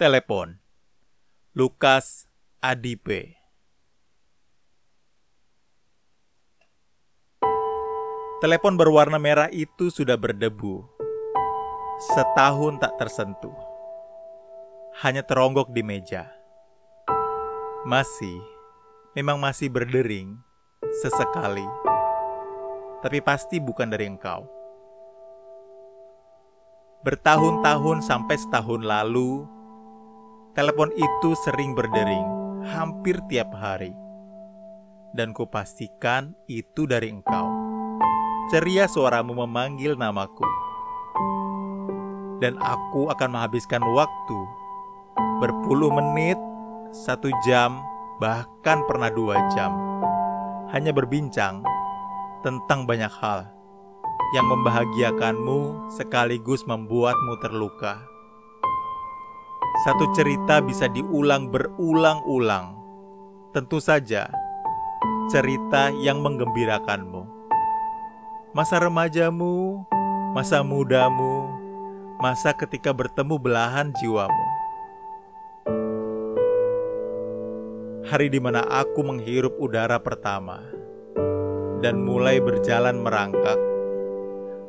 [0.00, 0.56] Telepon
[1.52, 2.24] Lukas
[2.64, 3.36] Adipe
[8.40, 10.88] Telepon berwarna merah itu sudah berdebu.
[12.16, 13.52] Setahun tak tersentuh.
[15.04, 16.32] Hanya teronggok di meja.
[17.84, 18.40] Masih,
[19.12, 20.40] memang masih berdering
[21.04, 21.68] sesekali.
[23.04, 24.48] Tapi pasti bukan dari engkau.
[27.04, 29.59] Bertahun-tahun sampai setahun lalu,
[30.54, 32.26] telepon itu sering berdering
[32.70, 33.94] hampir tiap hari.
[35.10, 37.70] Dan kupastikan itu dari engkau
[38.50, 40.42] ceria suaramu memanggil namaku.
[42.42, 44.38] Dan aku akan menghabiskan waktu
[45.38, 46.34] berpuluh menit,
[46.90, 47.78] satu jam,
[48.18, 49.70] bahkan pernah dua jam.
[50.74, 51.62] Hanya berbincang
[52.42, 53.46] tentang banyak hal
[54.34, 58.02] yang membahagiakanmu sekaligus membuatmu terluka.
[59.84, 62.76] Satu cerita bisa diulang berulang-ulang.
[63.56, 64.28] Tentu saja,
[65.32, 67.40] cerita yang menggembirakanmu
[68.50, 69.86] masa remajamu,
[70.34, 71.54] masa mudamu,
[72.18, 74.46] masa ketika bertemu belahan jiwamu.
[78.10, 80.66] Hari di mana aku menghirup udara pertama
[81.78, 83.58] dan mulai berjalan merangkak.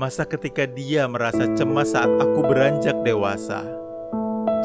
[0.00, 3.85] Masa ketika dia merasa cemas saat aku beranjak dewasa.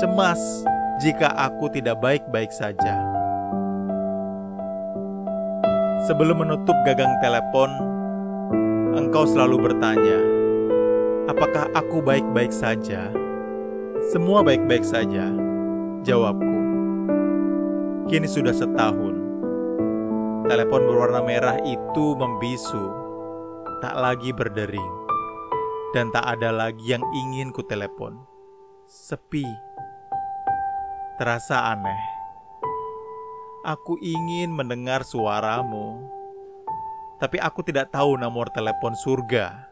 [0.01, 0.65] Cemas
[0.97, 2.97] jika aku tidak baik-baik saja.
[6.09, 7.69] Sebelum menutup gagang telepon,
[8.97, 10.17] engkau selalu bertanya,
[11.29, 13.13] "Apakah aku baik-baik saja?"
[14.09, 15.29] Semua baik-baik saja,
[16.01, 16.57] jawabku.
[18.09, 19.13] Kini sudah setahun.
[20.49, 22.89] Telepon berwarna merah itu membisu,
[23.85, 24.93] tak lagi berdering,
[25.93, 28.17] dan tak ada lagi yang ingin ku telepon.
[28.89, 29.45] Sepi,
[31.21, 32.01] terasa aneh.
[33.61, 36.01] Aku ingin mendengar suaramu
[37.21, 39.70] tapi aku tidak tahu nomor telepon surga.